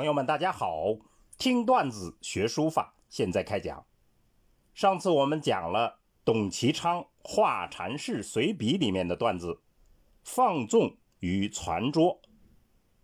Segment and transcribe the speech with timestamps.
[0.00, 0.96] 朋友们，大家好！
[1.36, 3.84] 听段子学书法，现在开讲。
[4.72, 9.60] 上次我们讲了董其昌《画禅式随笔》里面的段子
[10.24, 12.22] “放纵与传拙”，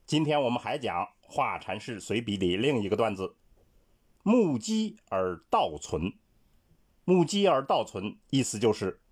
[0.06, 3.36] 今天我们还讲《画禅式随笔》里另一个段子
[4.24, 6.14] “目击而道存”。
[7.04, 9.02] 目击而道存，意思就是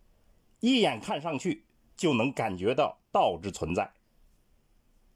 [0.60, 3.92] 一眼看上去就能感觉到道之存在。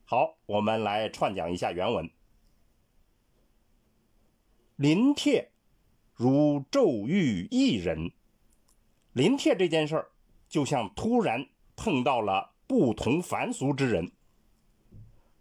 [0.05, 2.11] 好，我们来串讲一下原文。
[4.79, 5.51] 临帖
[6.15, 8.13] 如骤遇一人，
[9.13, 10.13] 临帖这件事儿
[10.49, 14.13] 就像突然碰到了不同凡俗之人，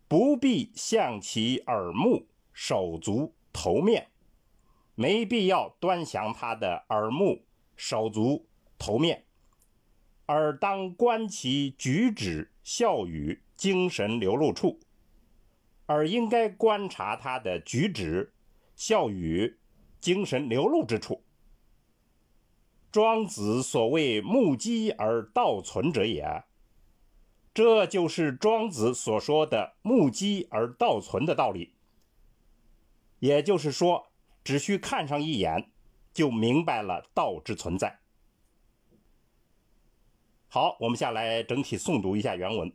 [0.08, 4.08] 不必向其耳目、手足、头面，
[4.96, 8.48] 没必要端详他的耳目、手足、
[8.80, 9.24] 头面，
[10.26, 14.80] 而当观其举止、笑语、精神流露处，
[15.86, 18.34] 而应该观察他的举止。
[18.78, 19.58] 笑语，
[20.00, 21.24] 精神流露之处。
[22.92, 26.44] 庄子所谓“目击而道存”者也，
[27.56, 31.74] 这就是庄子所说的“目击而道存”的道理。
[33.18, 34.10] 也就是说，
[34.44, 35.72] 只需看上一眼，
[36.14, 38.00] 就明白了道之存在。
[40.50, 42.72] 好，我们下来整体诵读一下原文：“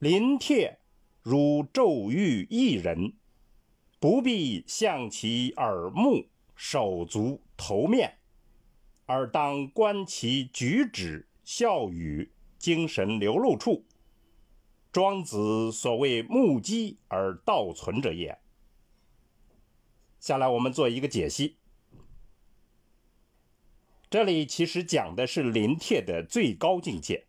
[0.00, 0.80] 临帖
[1.20, 3.12] 如骤遇一人。”
[4.02, 8.18] 不必向其耳目、手足、头面，
[9.06, 13.84] 而当观其举止、笑语、精神流露处。
[14.90, 18.36] 庄子所谓“目击而道存”者也。
[20.18, 21.58] 下来我们做一个解析。
[24.10, 27.24] 这里其实讲的是临帖的最高境界。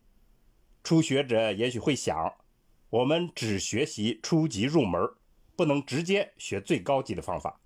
[0.83, 2.33] 初学者也许会想，
[2.89, 5.00] 我们只学习初级入门。
[5.56, 7.59] 不能直接学最高级的方法，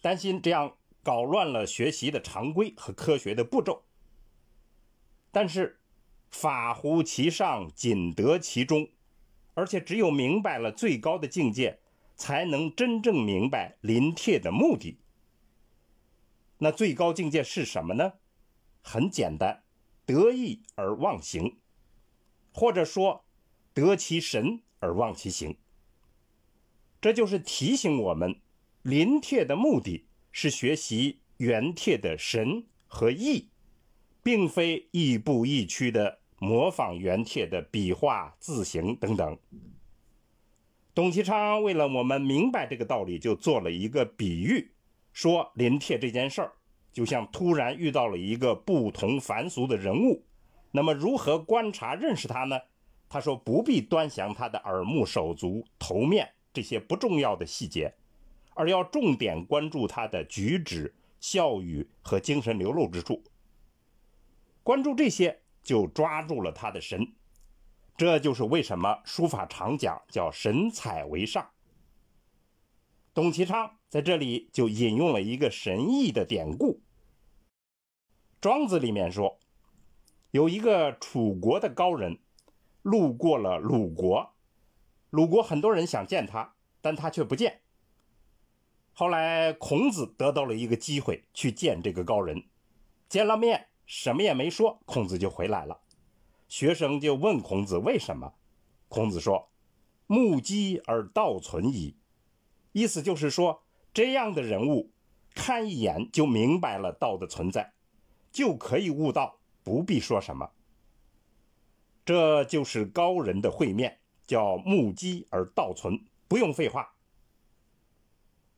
[0.00, 3.84] 担心这样搞乱了学习的常规和科学的步骤。
[5.32, 5.80] 但是
[6.30, 8.88] 法乎其上，仅得其中，
[9.54, 11.80] 而且只有明白了最高的境界，
[12.14, 14.98] 才能真正明白临帖的目的。
[16.58, 18.14] 那最高境界是什么呢？
[18.80, 19.64] 很简单，
[20.06, 21.58] 得意而忘形，
[22.52, 23.26] 或者说
[23.74, 25.58] 得其神而忘其形。
[27.06, 28.34] 这就是提醒我们，
[28.82, 33.48] 临帖的目的是学习原帖的神和意，
[34.24, 39.38] 并非亦步亦趋的模仿原帖的笔画、字形等等。
[40.96, 44.72] 董其昌为了我们明白这个道理，就做了一个比喻，
[45.12, 46.54] 说临帖这件事儿
[46.92, 50.24] 就像突然遇到了一个不同凡俗的人物，
[50.72, 52.58] 那么如何观察认识他呢？
[53.08, 56.32] 他说不必端详他的耳目、手足、头面。
[56.56, 57.92] 这些不重要的细节，
[58.54, 63.22] 而要重点关注他的举止、笑语和精神流露之处。
[64.62, 67.12] 关注这些，就抓住了他的神。
[67.94, 71.50] 这就是为什么书法常讲叫“神采为上”。
[73.12, 76.72] 董其昌在这里就引用了一个神异的典故，
[78.40, 79.38] 《庄子》里面说，
[80.30, 82.18] 有一个楚国的高人
[82.80, 84.32] 路过了鲁国。
[85.16, 87.62] 鲁国很多人想见他，但他却不见。
[88.92, 92.44] 后来孔子得到了一个机会去见这个高人，
[93.08, 95.80] 见了面什么也没说，孔子就回来了。
[96.48, 98.34] 学生就问孔子为什么，
[98.88, 99.48] 孔子说
[100.06, 101.96] ：“目击而道存矣。”
[102.72, 103.62] 意思就是说，
[103.94, 104.92] 这样的人物
[105.34, 107.72] 看一眼就明白了道的存在，
[108.30, 110.50] 就可以悟道，不必说什么。
[112.04, 114.00] 这就是高人的会面。
[114.26, 116.94] 叫目击而道存，不用废话。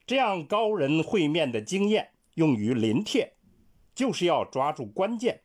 [0.07, 3.37] 这样高人会面的经验用于临帖，
[3.95, 5.43] 就是要抓住关键，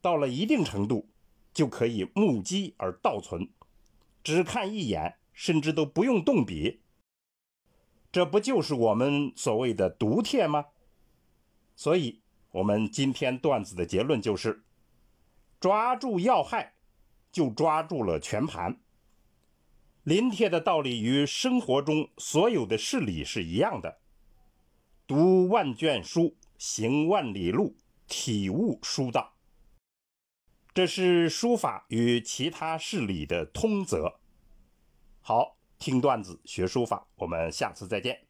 [0.00, 1.08] 到了一定程度，
[1.52, 3.50] 就可以目击而道存，
[4.22, 6.82] 只看一眼，甚至都不用动笔。
[8.12, 10.66] 这不就是我们所谓的读帖吗？
[11.74, 12.20] 所以，
[12.50, 14.62] 我们今天段子的结论就是：
[15.58, 16.74] 抓住要害，
[17.32, 18.78] 就抓住了全盘。
[20.04, 24.00] 临帖的道理与生活中所有的事理是一样的，
[25.06, 27.76] 读万卷书，行万里路，
[28.08, 29.32] 体悟书道。
[30.74, 34.18] 这是书法与其他事理的通则。
[35.20, 38.26] 好，听段子学书法，我们下次再见。